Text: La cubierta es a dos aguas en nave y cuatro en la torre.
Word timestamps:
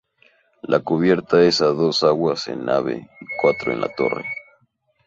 La 0.63 0.79
cubierta 0.79 1.43
es 1.43 1.61
a 1.61 1.67
dos 1.67 2.01
aguas 2.01 2.47
en 2.47 2.65
nave 2.65 3.07
y 3.21 3.25
cuatro 3.39 3.71
en 3.71 3.81
la 3.81 3.89
torre. 3.95 4.25